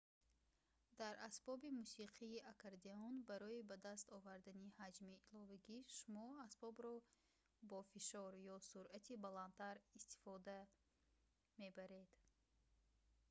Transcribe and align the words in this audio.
дар 0.99 1.15
асбоби 1.27 1.69
мусиқии 1.79 2.43
аккордеон 2.51 3.15
барои 3.29 3.61
ба 3.69 3.75
даст 3.87 4.07
овардани 4.17 4.75
ҳаҷми 4.79 5.15
иловагӣ 5.29 5.79
шумо 5.97 6.25
асбобро 6.47 6.93
бо 7.69 7.79
фишор 7.91 8.31
ё 8.53 8.55
суръати 8.71 9.21
баландтар 9.25 9.75
истифода 9.99 10.57
мебаред 11.61 12.11